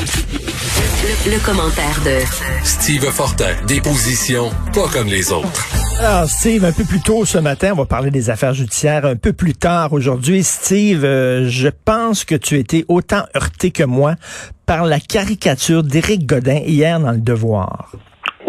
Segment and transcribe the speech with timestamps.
[0.00, 2.20] Le, le commentaire de
[2.64, 5.66] Steve Fortin, des positions pas comme les autres.
[5.98, 9.04] Alors, Steve, un peu plus tôt ce matin, on va parler des affaires judiciaires.
[9.04, 13.82] Un peu plus tard aujourd'hui, Steve, euh, je pense que tu étais autant heurté que
[13.82, 14.14] moi
[14.64, 17.92] par la caricature d'Éric Godin hier dans Le Devoir.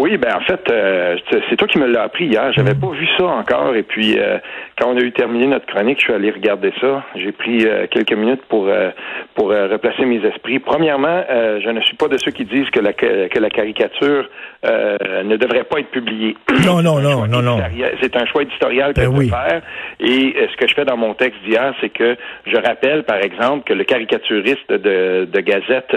[0.02, 1.16] Oui, ben en fait, euh,
[1.48, 2.52] c'est toi qui me l'as appris hier.
[2.54, 3.76] J'avais pas vu ça encore.
[3.76, 4.38] Et puis, euh,
[4.76, 7.04] quand on a eu terminé notre chronique, je suis allé regarder ça.
[7.14, 8.68] J'ai pris euh, quelques minutes pour
[9.36, 10.58] pour replacer mes esprits.
[10.58, 14.28] Premièrement, je ne suis pas de ceux qui disent que la que la caricature
[14.64, 16.36] ne devrait pas être publiée.
[16.66, 17.58] Non, non, non, non, non.
[18.00, 19.62] C'est un choix éditorial que ben je faire.
[20.00, 23.64] Et ce que je fais dans mon texte d'hier, c'est que je rappelle, par exemple,
[23.68, 25.96] que le caricaturiste de, de Gazette,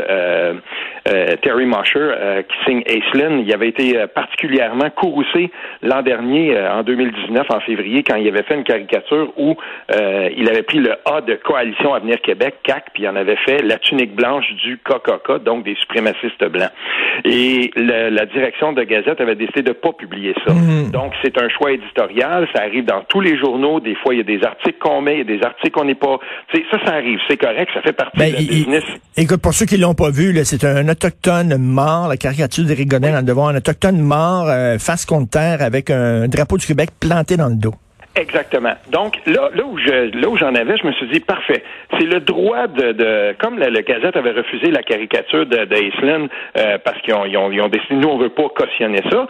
[1.42, 6.84] Terry Mosher, qui signe Aislinn, il avait été euh, particulièrement courroucé l'an dernier, euh, en
[6.84, 9.56] 2019, en février, quand il avait fait une caricature où
[9.92, 13.38] euh, il avait pris le A de Coalition Avenir Québec, CAC, puis il en avait
[13.38, 16.72] fait la tunique blanche du KKK, donc des suprémacistes blancs.
[17.24, 20.54] Et la direction de Gazette avait décidé de ne pas publier ça.
[20.54, 20.92] Mmh.
[20.92, 24.22] Donc, c'est un choix éditorial, ça arrive dans tous les journaux, des fois, il y
[24.22, 26.20] a des articles qu'on met, il y a des articles qu'on n'est pas...
[26.54, 28.84] ça, ça arrive, c'est correct, ça fait partie ben, de la business.
[29.18, 33.12] écoute, pour ceux qui l'ont pas vu, c'est un autochtone mort, la caricature d'Éric Godin
[33.12, 36.90] dans le devoir, un autochtone mort euh, face contre terre avec un drapeau du Québec
[37.00, 37.74] planté dans le dos.
[38.16, 38.74] Exactement.
[38.92, 41.64] Donc là, où j'en avais, je me suis dit parfait.
[42.00, 47.14] C'est le droit de, comme la, Gazette avait refusé la caricature de, euh, parce qu'ils
[47.14, 49.28] ont, ont décidé nous on veut pas cautionner ça.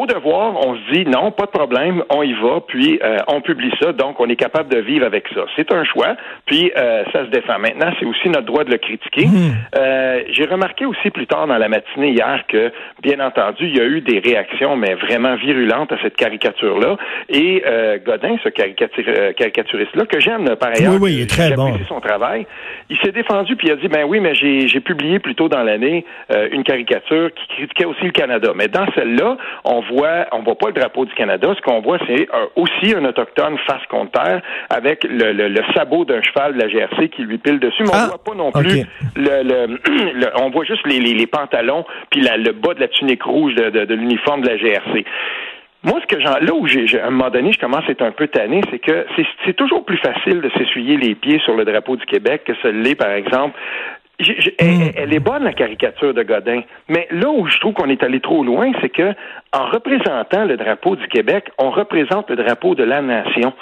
[0.00, 3.40] Au devoir, on se dit non, pas de problème, on y va, puis euh, on
[3.40, 5.42] publie ça, donc on est capable de vivre avec ça.
[5.56, 7.58] C'est un choix, puis euh, ça se défend.
[7.58, 9.26] Maintenant, c'est aussi notre droit de le critiquer.
[9.26, 9.52] Mmh.
[9.76, 13.80] Euh, j'ai remarqué aussi plus tard dans la matinée hier que, bien entendu, il y
[13.80, 16.96] a eu des réactions, mais vraiment virulentes à cette caricature-là.
[17.28, 17.62] Et
[18.06, 21.74] Godin, ce caricaturiste-là, que j'aime par ailleurs, oui, oui, il est très bon.
[21.88, 22.46] son travail,
[22.88, 25.62] il s'est défendu puis il a dit ben oui, mais j'ai publié plus tôt dans
[25.62, 26.04] l'année
[26.52, 28.52] une caricature qui critiquait aussi le Canada.
[28.54, 31.52] Mais dans celle-là, on on voit, on voit pas le drapeau du Canada.
[31.56, 36.54] Ce qu'on voit, c'est aussi un autochtone face contre terre avec le, sabot d'un cheval
[36.54, 37.82] de la GRC qui lui pile dessus.
[37.82, 38.86] Mais on ah, voit pas non plus
[39.16, 44.42] le, on voit juste les, pantalons puis le bas de la tunique rouge de, l'uniforme
[44.42, 45.04] de la GRC.
[45.82, 48.02] Moi, ce que j'en, là où j'ai, à un moment donné, je commence à être
[48.02, 49.06] un peu tanné, c'est que
[49.46, 52.68] c'est, toujours plus facile de s'essuyer les pieds sur le drapeau du Québec que ce
[52.68, 53.58] l'est, par exemple,
[54.20, 54.90] Hmm.
[54.96, 56.62] elle, est bonne, la caricature de Godin.
[56.88, 59.14] Mais là où je trouve qu'on est allé trop loin, c'est que
[59.52, 63.52] en représentant le drapeau du Québec, on représente le drapeau de la nation.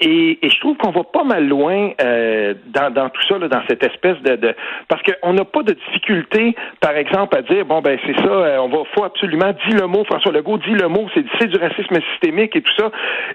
[0.00, 3.62] Et, je trouve qu'on va pas mal loin euh, dans, dans, tout ça, là, dans
[3.68, 4.54] cette espèce de, de
[4.88, 8.58] parce qu'on n'a pas de difficulté, par exemple, à dire bon ben c'est ça, euh,
[8.58, 11.96] on va faut absolument dire le mot, François Legault dit le mot, c'est du racisme
[12.12, 12.90] systémique et tout ça.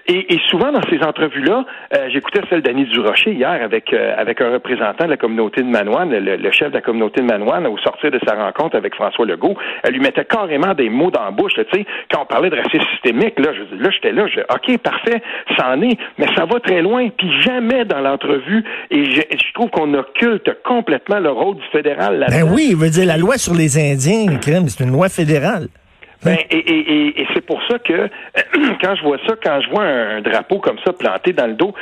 [0.06, 4.52] Et, et souvent dans ces entrevues-là, euh, j'écoutais celle d'Annie Durocher hier avec avec un
[4.52, 8.10] représentant de la communauté de Manoine, le, chef de la communauté de Manoine, au sortir
[8.10, 11.54] de sa rencontre avec François Legault, elle lui mettait carrément des mots dans la bouche,
[11.54, 14.78] tu sais, quand on parlait de racisme systémique, là, je, là j'étais là, je, ok
[14.78, 15.22] parfait,
[15.56, 19.70] ça en est, mais ça va très loin, puis jamais dans l'entrevue, et je, trouve
[19.70, 22.46] qu'on occulte complètement le rôle du fédéral là-dedans.
[22.46, 25.68] Ben oui, il veut dire la loi sur les Indiens, c'est une loi fédérale.
[26.22, 28.08] Ben, et, et, et, c'est pour ça que
[28.82, 31.72] quand je vois ça, quand je vois un, drapeau comme ça planté dans le dos,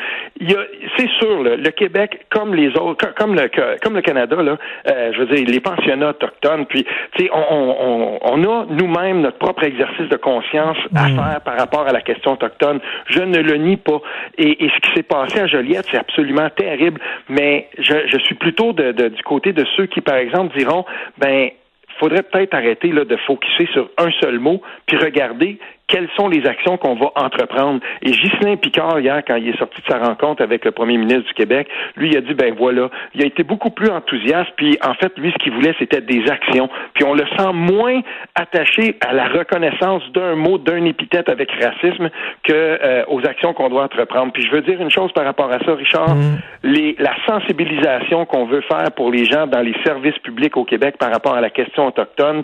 [0.40, 0.60] il y a,
[0.96, 3.50] c'est sûr, le, Québec, comme les autres, comme le
[3.82, 4.56] comme le Canada, là,
[4.86, 6.84] euh, je veux dire, les pensionnats autochtones, puis
[7.16, 11.16] tu sais, on, on, on, a nous-mêmes notre propre exercice de conscience à mm.
[11.16, 12.80] faire par rapport à la question autochtone.
[13.06, 14.00] Je ne le nie pas.
[14.36, 17.00] Et, et ce qui s'est passé à Joliette, c'est absolument terrible.
[17.28, 20.84] Mais je, je suis plutôt de, de, du côté de ceux qui, par exemple, diront,
[21.18, 21.50] ben
[21.98, 26.46] faudrait peut-être arrêter là, de focuser sur un seul mot, puis regarder quelles sont les
[26.46, 27.80] actions qu'on va entreprendre.
[28.02, 31.26] Et Ghislain Picard, hier, quand il est sorti de sa rencontre avec le premier ministre
[31.26, 34.78] du Québec, lui, il a dit, ben voilà, il a été beaucoup plus enthousiaste, puis
[34.84, 36.68] en fait, lui, ce qu'il voulait, c'était des actions.
[36.94, 38.00] Puis on le sent moins
[38.34, 42.10] attaché à la reconnaissance d'un mot, d'un épithète avec racisme
[42.42, 44.32] que euh, aux actions qu'on doit entreprendre.
[44.32, 46.38] Puis je veux dire une chose par rapport à ça, Richard, mm.
[46.64, 50.96] les, la sensibilisation qu'on veut faire pour les gens dans les services publics au Québec
[50.98, 52.42] par rapport à la question autochtone,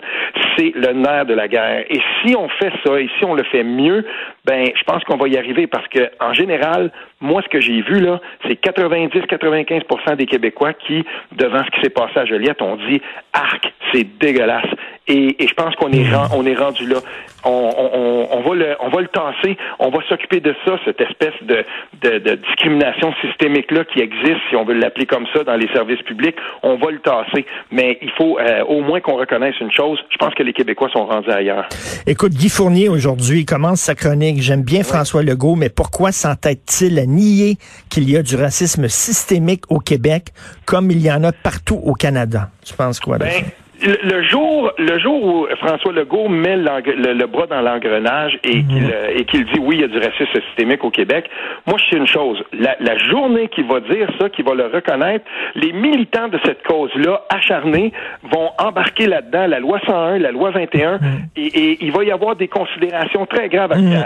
[0.57, 1.85] c'est le nerf de la guerre.
[1.89, 4.05] Et si on fait ça, et si on le fait mieux,
[4.45, 7.81] ben je pense qu'on va y arriver parce que en général, moi ce que j'ai
[7.81, 12.75] vu là, c'est 90-95% des Québécois qui, devant ce qui s'est passé à Joliette, ont
[12.75, 13.01] dit
[13.33, 14.67] arc, c'est dégueulasse.
[15.07, 16.97] Et, je pense qu'on est, rendu là.
[17.43, 19.55] On, va le, on va le tasser.
[19.77, 21.63] On va s'occuper de ça, cette espèce de,
[22.01, 26.01] de, discrimination systémique là qui existe, si on veut l'appeler comme ça, dans les services
[26.01, 26.35] publics.
[26.63, 27.45] On va le tasser.
[27.71, 29.99] Mais il faut euh, au moins qu'on reconnaisse une chose.
[30.09, 31.67] Je pense que les Québécois sont rendus ailleurs.
[32.07, 34.34] Écoute, Guy Fournier aujourd'hui commence sa chronique.
[34.41, 37.57] J'aime bien François Legault, mais pourquoi s'entête-t-il à nier
[37.89, 40.33] qu'il y a du racisme systémique au Québec
[40.65, 42.49] comme il y en a partout au Canada?
[42.63, 43.17] Tu penses quoi?
[43.17, 43.43] Ben,
[43.85, 48.67] le, jour, le jour où François Legault met le, bras dans l'engrenage et mhm.
[48.67, 51.29] qu'il euh, et qu'il dit oui, il y a du racisme systémique au Québec,
[51.65, 52.43] moi je sais une chose.
[52.53, 56.63] La, la journée qu'il va dire ça, qu'il va le reconnaître, les militants de cette
[56.63, 57.91] cause-là, acharnés,
[58.23, 61.01] vont embarquer là-dedans la loi 101, la loi 21, mhm.
[61.35, 64.03] et, et, il va y avoir des considérations très graves mhm.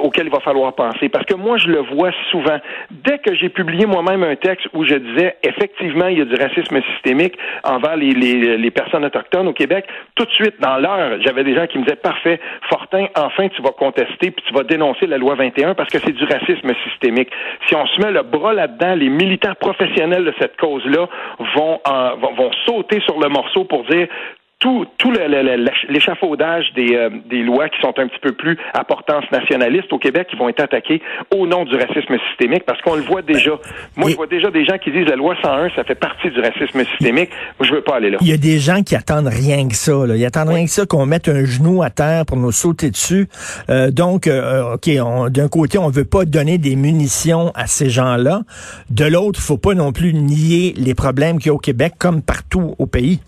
[0.00, 1.08] auxquelles il va falloir penser.
[1.08, 2.58] Parce que moi, je le vois souvent.
[2.90, 6.34] Dès que j'ai publié moi-même un texte où je disais effectivement il y a du
[6.34, 11.18] racisme systémique envers les, les, les personnes autochtones au Québec, tout de suite dans l'heure,
[11.20, 14.64] j'avais des gens qui me disaient parfait, Fortin, enfin tu vas contester puis tu vas
[14.64, 17.30] dénoncer la loi 21 parce que c'est du racisme systémique.
[17.66, 21.08] Si on se met le bras là-dedans, les militants professionnels de cette cause-là
[21.54, 21.80] vont,
[22.20, 24.08] vont, vont sauter sur le morceau pour dire
[24.58, 29.24] tout, tout l'échafaudage des, euh, des lois qui sont un petit peu plus à portance
[29.30, 31.00] nationaliste au Québec qui vont être attaquées
[31.32, 33.52] au nom du racisme systémique parce qu'on le voit déjà.
[33.96, 36.40] Moi, je vois déjà des gens qui disent la loi 101, ça fait partie du
[36.40, 37.30] racisme systémique.
[37.58, 38.18] Moi, je veux pas aller là.
[38.20, 40.06] Il y a des gens qui attendent rien que ça.
[40.06, 40.16] Là.
[40.16, 43.28] Ils attendent rien que ça qu'on mette un genou à terre pour nous sauter dessus.
[43.70, 44.90] Euh, donc, euh, OK,
[45.30, 48.42] d'un côté, on veut pas donner des munitions à ces gens-là.
[48.90, 51.92] De l'autre, il faut pas non plus nier les problèmes qu'il y a au Québec
[51.96, 53.20] comme partout au pays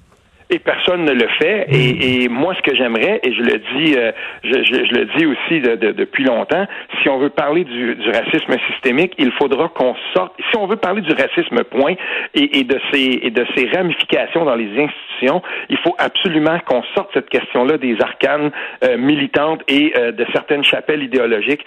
[0.50, 1.66] et personne ne le fait.
[1.70, 4.12] Et, et moi, ce que j'aimerais, et je le dis, euh,
[4.44, 6.66] je, je, le dis aussi de, de, depuis longtemps,
[7.02, 10.34] si on veut parler du, du racisme systémique, il faudra qu'on sorte.
[10.50, 11.94] Si on veut parler du racisme, point,
[12.34, 16.82] et, et de ses et de ses ramifications dans les institutions, il faut absolument qu'on
[16.94, 18.50] sorte cette question-là des arcanes
[18.84, 21.64] euh, militantes et euh, de certaines chapelles idéologiques.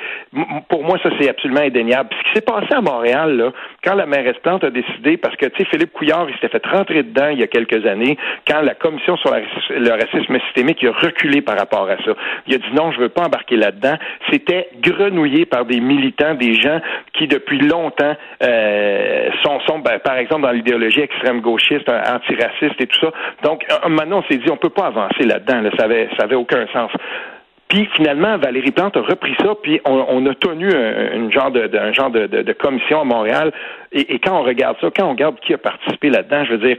[0.69, 2.09] pour moi, ça c'est absolument indéniable.
[2.11, 3.51] ce qui s'est passé à Montréal, là,
[3.83, 6.65] quand la mairesse Plante a décidé, parce que tu sais, Philippe Couillard, il s'était fait
[6.67, 10.83] rentrer dedans il y a quelques années, quand la la commission sur le racisme systémique
[10.83, 12.13] a reculé par rapport à ça.
[12.47, 13.95] Il a dit non, je veux pas embarquer là-dedans.
[14.31, 16.79] C'était grenouillé par des militants, des gens
[17.13, 22.99] qui depuis longtemps euh, sont, ben, par exemple dans l'idéologie extrême gauchiste, antiraciste et tout
[22.99, 23.11] ça.
[23.43, 25.69] Donc maintenant on s'est dit on peut pas avancer là-dedans.
[25.77, 26.91] Ça avait ça avait aucun sens.
[27.73, 32.11] Puis finalement, Valérie Plante a repris ça, puis on, a tenu un, genre de, genre
[32.11, 33.51] de, commission à Montréal.
[33.93, 36.77] Et, quand on regarde ça, quand on regarde qui a participé là-dedans, je veux dire,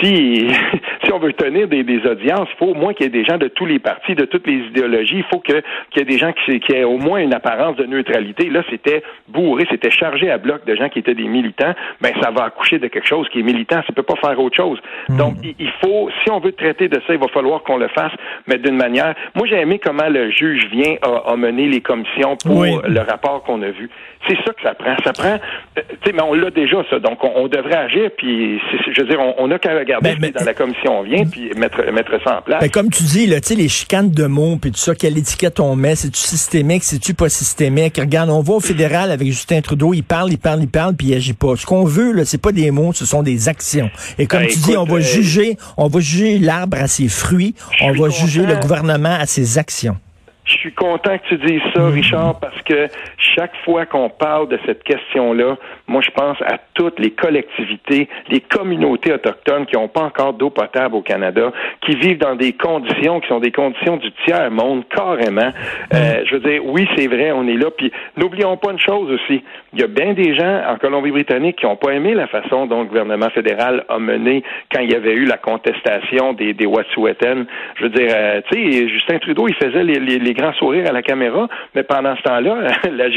[0.00, 0.48] si
[1.04, 3.38] si on veut tenir des, audiences, il faut au moins qu'il y ait des gens
[3.38, 5.18] de tous les partis, de toutes les idéologies.
[5.18, 5.62] Il faut qu'il
[5.96, 8.50] y ait des gens qui, qui aient au moins une apparence de neutralité.
[8.50, 11.74] Là, c'était bourré, c'était chargé à bloc de gens qui étaient des militants.
[12.00, 13.82] Ben, ça va accoucher de quelque chose qui est militant.
[13.86, 14.78] Ça peut pas faire autre chose.
[15.08, 15.16] Hmm.
[15.16, 18.12] Donc, il faut, si on veut traiter de ça, il va falloir qu'on le fasse,
[18.46, 19.14] mais d'une manière.
[19.34, 23.62] Moi, j'ai aimé comment le juge vient à, mener les commissions pour le rapport qu'on
[23.62, 23.88] a vu.
[24.28, 24.94] C'est ça que ça prend.
[25.04, 25.34] Ça prend,
[25.78, 26.98] euh, tu sais, mais on l'a déjà ça.
[26.98, 28.10] Donc on, devrait agir.
[28.16, 28.60] Puis,
[28.92, 32.22] je veux dire, on, n'a qu'à regarder ben, dans la commission vient puis mettre mettre
[32.22, 32.60] ça en place.
[32.60, 35.76] Ben, comme tu dis, là, les chicanes de mots puis tout ça, quelle étiquette on
[35.76, 37.98] met, c'est tu systémique, c'est tu pas systémique?
[37.98, 41.08] Regarde, on va au fédéral avec Justin Trudeau, il parle, il parle, il parle, puis
[41.08, 41.56] il agit pas.
[41.56, 43.90] Ce qu'on veut, là, c'est pas des mots, ce sont des actions.
[44.18, 47.08] Et comme ben, tu dis, on va euh, juger, on va juger l'arbre à ses
[47.08, 49.96] fruits, on va juger le gouvernement à ses actions.
[50.44, 51.92] Je suis content que tu dises ça, mm-hmm.
[51.92, 52.88] Richard, parce que
[53.34, 55.56] chaque fois qu'on parle de cette question-là,
[55.86, 60.50] moi, je pense à toutes les collectivités, les communautés autochtones qui n'ont pas encore d'eau
[60.50, 61.52] potable au Canada,
[61.82, 65.50] qui vivent dans des conditions qui sont des conditions du tiers-monde, carrément.
[65.92, 66.26] Euh, mm-hmm.
[66.26, 67.70] je veux dire, oui, c'est vrai, on est là.
[67.76, 69.42] Puis, n'oublions pas une chose aussi.
[69.72, 72.82] Il y a bien des gens en Colombie-Britannique qui n'ont pas aimé la façon dont
[72.82, 74.42] le gouvernement fédéral a mené
[74.72, 77.44] quand il y avait eu la contestation des, des Wet'suwet'en.
[77.76, 80.92] Je veux dire, euh, tu sais, Justin Trudeau, il faisait les, les grand sourire à
[80.92, 82.58] la caméra, mais pendant ce temps-là,
[82.90, 83.10] la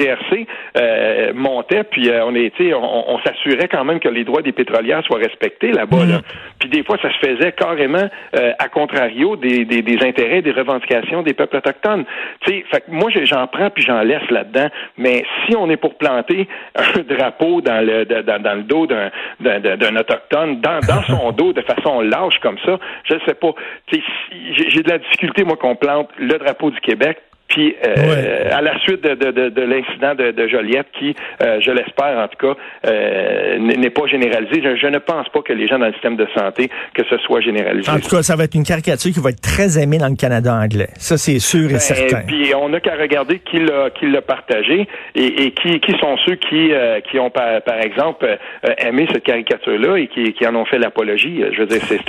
[0.78, 4.52] Euh, montait, puis euh, on était, on, on s'assurait quand même que les droits des
[4.52, 6.06] pétrolières soient respectés là-bas.
[6.06, 6.18] Là.
[6.18, 6.22] Mm.
[6.60, 10.52] Puis des fois, ça se faisait carrément euh, à contrario des, des, des, intérêts, des
[10.52, 12.06] revendications des peuples autochtones.
[12.42, 14.68] Tu sais, moi, j'en prends puis j'en laisse là-dedans.
[14.98, 19.12] Mais si on est pour planter un drapeau dans le dans, dans le dos d'un
[19.40, 23.54] d'un autochtone, dans, dans son dos de façon lâche comme ça, je ne sais pas.
[23.92, 28.78] J'ai de la difficulté moi qu'on plante le drapeau du Québec puis euh, à la
[28.80, 33.60] suite de, de, de, l'incident de, Joliette, qui, euh, je l'espère en tout cas, euh,
[33.60, 34.62] n'est pas généralisé.
[34.62, 37.42] Je, ne pense pas que les gens dans le système de santé, que ce soit
[37.42, 37.90] généralisé.
[37.90, 40.16] En tout cas, ça va être une caricature qui va être très aimée dans le
[40.16, 40.90] Canada anglais.
[40.98, 42.22] Ça, c'est sûr et ben, certain.
[42.26, 46.18] Puis on n'a qu'à regarder qui l'a qui l'a partagé et, et, qui, qui sont
[46.26, 46.72] ceux qui,
[47.10, 48.26] qui ont, par, par exemple,
[48.80, 51.44] aimé cette caricature-là et qui, qui en ont fait l'apologie.
[51.54, 52.00] Je veux dire, c'est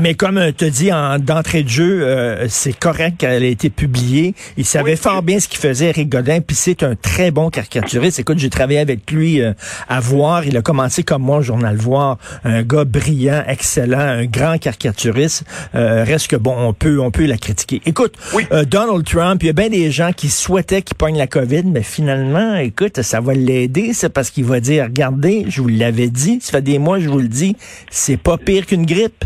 [0.00, 2.06] Mais comme tu dis d'entrée de jeu,
[2.48, 4.34] c'est correct qu'elle ait été publiée
[4.78, 8.18] savait fort bien ce qu'il faisait, Eric Godin, puis c'est un très bon caricaturiste.
[8.18, 9.52] Écoute, j'ai travaillé avec lui euh,
[9.88, 10.46] à Voir.
[10.46, 12.18] Il a commencé comme moi au Journal Voir.
[12.42, 15.44] Un gars brillant, excellent, un grand caricaturiste.
[15.76, 17.82] Euh, reste que bon, on peut, on peut la critiquer.
[17.86, 18.16] Écoute,
[18.50, 21.62] euh, Donald Trump, il y a bien des gens qui souhaitaient qu'il pogne la COVID,
[21.66, 23.92] mais finalement, écoute, ça va l'aider.
[23.92, 27.08] C'est parce qu'il va dire, regardez, je vous l'avais dit, ça fait des mois, je
[27.08, 27.56] vous le dis,
[27.90, 29.24] c'est pas pire qu'une grippe.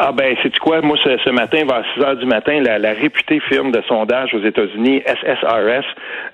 [0.00, 0.80] Ah ben, c'est quoi?
[0.80, 4.32] Moi, ce, ce, matin, vers 6 heures du matin, la, la réputée firme de sondage
[4.32, 5.84] aux États-Unis, SSRS,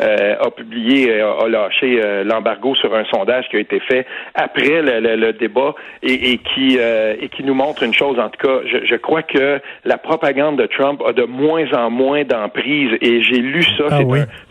[0.03, 4.07] euh, a publié, euh, a lâché euh, l'embargo sur un sondage qui a été fait
[4.35, 8.19] après le, le, le débat et, et qui euh, et qui nous montre une chose.
[8.19, 11.89] En tout cas, je, je, crois que la propagande de Trump a de moins en
[11.89, 12.91] moins d'emprise.
[13.01, 13.85] Et j'ai lu ça.
[13.91, 14.01] Ah.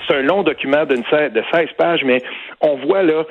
[0.08, 2.22] C'est un long document de 16 pages, mais
[2.62, 3.24] on voit là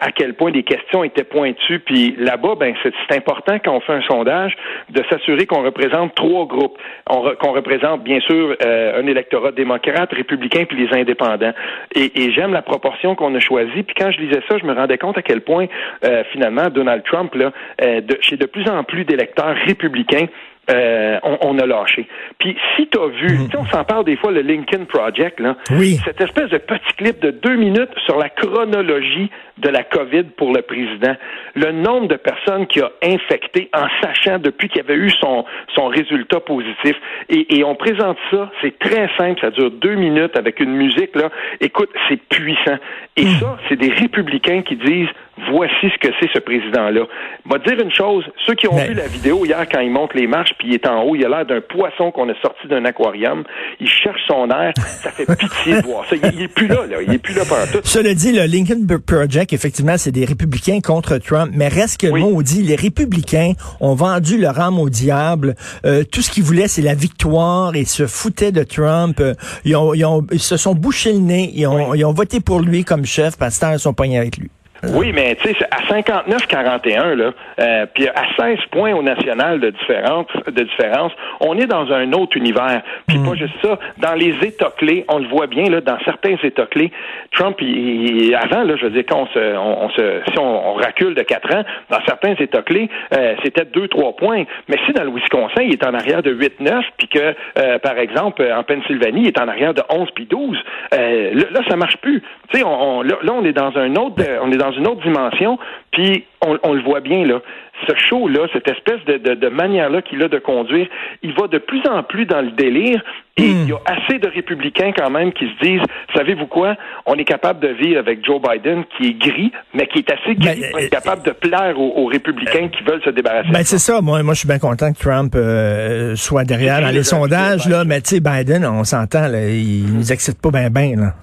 [0.00, 1.80] à quel point les questions étaient pointues.
[1.80, 4.54] Puis là-bas, ben c'est important quand on fait un sondage
[4.90, 6.78] de s'assurer qu'on représente trois groupes.
[7.06, 11.52] qu'on représente bien sûr euh, un électorat démocrate, républicain, puis les indépendants.
[11.94, 13.82] Et, et j'aime la proportion qu'on a choisie.
[13.82, 15.66] Puis quand je lisais ça, je me rendais compte à quel point
[16.04, 20.26] euh, finalement Donald Trump, là, euh, de, chez de plus en plus d'électeurs républicains,
[20.70, 22.06] euh, on, on, a lâché.
[22.38, 23.48] Puis si tu as vu, mm.
[23.58, 25.98] on s'en parle des fois, le Lincoln Project, là, oui.
[26.04, 30.52] cette espèce de petit clip de deux minutes sur la chronologie de la COVID pour
[30.54, 31.14] le président,
[31.54, 35.86] le nombre de personnes qui a infecté en sachant depuis qu'il avait eu son, son
[35.86, 36.96] résultat positif.
[37.28, 41.14] Et, et on présente ça, c'est très simple, ça dure deux minutes avec une musique,
[41.14, 41.30] là.
[41.60, 42.78] Écoute, c'est puissant.
[43.16, 43.40] Et mm.
[43.40, 45.08] ça, c'est des républicains qui disent
[45.48, 47.06] voici ce que c'est ce président-là.
[47.46, 48.88] Va dire une chose, ceux qui ont Mais...
[48.88, 51.24] vu la vidéo hier quand il monte les marches puis il est en haut, il
[51.24, 53.44] a l'air d'un poisson qu'on a sorti d'un aquarium.
[53.80, 56.16] Il cherche son air, ça fait pitié de voir ça.
[56.16, 57.80] Il, il, est plus là, là, il est plus là pendant tout.
[57.82, 62.22] Cela dit, le Lincoln Project, effectivement, c'est des républicains contre Trump, mais reste que oui.
[62.22, 65.54] on dit les républicains ont vendu leur âme au diable.
[65.86, 69.18] Euh, tout ce qu'ils voulaient, c'est la victoire et se foutaient de Trump.
[69.20, 69.32] Euh,
[69.64, 72.00] ils, ont, ils, ont, ils, se sont bouchés le nez, ils ont, oui.
[72.00, 74.50] ils ont voté pour lui comme chef, parce que ils sont pognés avec lui.
[74.82, 79.70] Oui, mais tu sais, à 59-41, là, euh, puis à 16 points au national de
[79.70, 82.82] différence, de différence, on est dans un autre univers.
[83.06, 83.26] Puis mm.
[83.26, 86.66] pas juste ça, dans les États clés, on le voit bien là, dans certains États
[86.66, 86.90] clés,
[87.32, 90.38] Trump, il, il, avant, là, je veux dire, quand on se, on, on se, si
[90.38, 94.44] on, on, recule de 4 ans, dans certains États clés, euh, c'était 2-3 points.
[94.68, 97.98] Mais si dans le Wisconsin, il est en arrière de 8-9, puis que, euh, par
[97.98, 100.58] exemple, en Pennsylvanie, il est en arrière de 11 puis 12,
[100.94, 102.22] euh, là, ça marche plus.
[102.50, 104.86] Tu sais, on, on, là, là, on est dans un autre, on est dans une
[104.86, 105.58] autre dimension,
[105.92, 107.40] puis on, on, le voit bien là.
[107.88, 110.86] Ce show-là, cette espèce de, de, de manière-là qu'il a de conduire,
[111.22, 113.02] il va de plus en plus dans le délire.
[113.36, 113.62] Et mm.
[113.62, 115.82] il y a assez de républicains quand même qui se disent,
[116.14, 120.00] savez-vous quoi, on est capable de vivre avec Joe Biden qui est gris, mais qui
[120.00, 123.02] est assez gris ben, pour être capable de plaire aux, aux républicains euh, qui veulent
[123.02, 123.50] se débarrasser.
[123.50, 124.00] Ben c'est ça.
[124.00, 127.84] Moi, moi, je suis bien content que Trump euh, soit derrière dans les sondages là,
[127.84, 131.14] mais tu sais, Biden, on s'entend, il nous excite pas bien, bien là.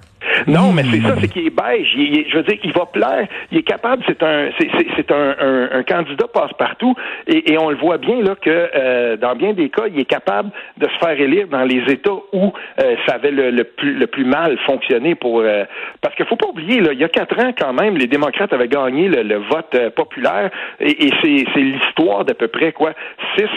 [0.46, 1.92] Non, mais c'est ça, c'est qu'il est beige.
[1.96, 3.26] Il, je veux dire, il va plaire.
[3.50, 4.02] Il est capable.
[4.06, 6.94] C'est un, c'est un, un, un, candidat passe-partout,
[7.26, 10.04] et, et, on le voit bien là que euh, dans bien des cas, il est
[10.04, 12.52] capable de se faire élire dans les États où
[12.82, 15.40] euh, ça avait le, le, plus, le plus mal fonctionné pour.
[15.40, 15.64] Euh,
[16.00, 18.52] parce qu'il faut pas oublier là, il y a quatre ans quand même, les démocrates
[18.52, 22.92] avaient gagné le, le vote populaire, et, et c'est l'histoire d'à peu près quoi,
[23.36, 23.48] six,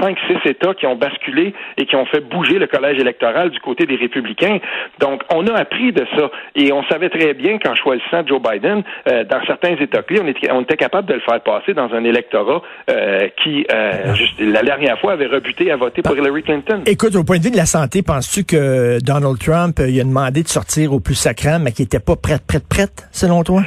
[0.00, 3.60] cinq, six États qui ont basculé et qui ont fait bouger le collège électoral du
[3.60, 4.58] côté des républicains.
[4.98, 6.30] Donc, on a appris de ça.
[6.54, 10.60] Et on savait très bien qu'en choisissant Joe Biden, euh, dans certains États clés, on
[10.60, 14.98] était, capable de le faire passer dans un électorat euh, qui, euh, juste, la dernière
[14.98, 16.82] fois, avait rebuté à voter pour Hillary Clinton.
[16.86, 20.42] Écoute, au point de vue de la santé, penses-tu que Donald Trump, il a demandé
[20.42, 23.62] de sortir au plus sacrant, mais qu'il n'était pas prête, prête, prête, selon toi?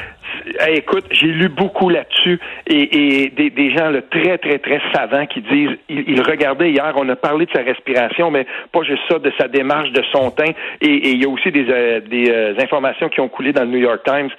[0.59, 4.81] Hey, écoute, j'ai lu beaucoup là-dessus et, et des, des, gens là, très, très, très
[4.93, 8.83] savants qui disent, il, il, regardait hier, on a parlé de sa respiration, mais pas
[8.83, 11.65] juste ça, de sa démarche, de son teint, et, et il y a aussi des,
[11.69, 14.29] euh, des euh, informations qui ont coulé dans le New York Times.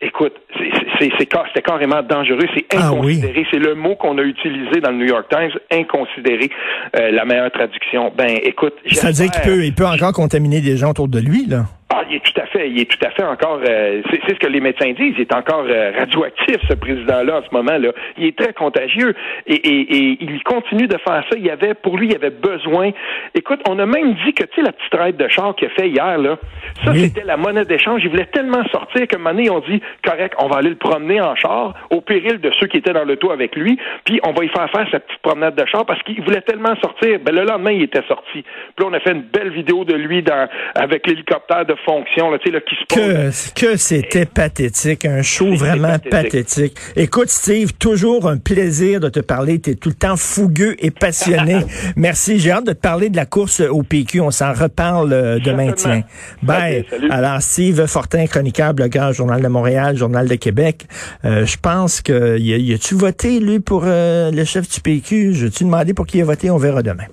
[0.00, 0.34] Écoute,
[0.98, 3.32] c'était carrément dangereux, c'est inconsidéré.
[3.34, 3.46] Ah oui.
[3.50, 6.50] C'est le mot qu'on a utilisé dans le New York Times, inconsidéré,
[6.96, 8.12] euh, la meilleure traduction.
[8.16, 11.20] Ben, écoute, ça veut dire qu'il peut, il peut encore contaminer des gens autour de
[11.20, 11.64] lui, là.
[11.90, 13.60] Ah, il est tout à fait, il est tout à fait encore.
[13.68, 15.14] Euh, c'est ce que les médecins disent.
[15.16, 17.92] Il est encore euh, radioactif, ce président-là, en ce moment-là.
[18.16, 19.14] Il est très contagieux
[19.46, 21.36] et, et, et, il continue de faire ça.
[21.36, 22.90] Il y avait, pour lui, il avait besoin.
[23.34, 25.70] Écoute, on a même dit que tu sais la petite raide de char qu'il a
[25.70, 26.38] fait hier là,
[26.84, 27.00] ça oui.
[27.00, 28.00] c'était la monnaie d'échange.
[28.02, 31.34] Il voulait tellement sortir que donné, on dit correct, on va aller le promener en
[31.34, 33.78] char au péril de ceux qui étaient dans le toit avec lui.
[34.04, 36.74] Puis on va y faire faire sa petite promenade de char parce qu'il voulait tellement
[36.76, 37.18] sortir.
[37.20, 38.42] Ben le lendemain, il était sorti.
[38.42, 38.44] Puis
[38.80, 42.38] là, on a fait une belle vidéo de lui dans avec l'hélicoptère de fonction là,
[42.44, 43.52] là, qui se pose.
[43.54, 46.10] Que, que c'était pathétique, un show vraiment pathétique.
[46.10, 46.78] pathétique.
[46.96, 49.60] Écoute, Steve, toujours un plaisir de te parler.
[49.60, 51.60] Tu es tout le temps fougueux et passionné.
[51.96, 52.38] Merci.
[52.38, 54.20] J'ai hâte de te parler de la course au PQ.
[54.20, 55.72] On s'en reparle euh, demain.
[55.72, 56.02] Tiens.
[56.42, 56.86] Bye.
[56.92, 60.86] Okay, Alors, Steve Fortin, chroniqueur, blogueur, Journal de Montréal, Journal de Québec.
[61.24, 65.34] Euh, je pense que y a-tu voté, lui, pour euh, le chef du PQ?
[65.34, 66.50] Je tu demandé pour qui il a voté?
[66.50, 67.04] On verra demain.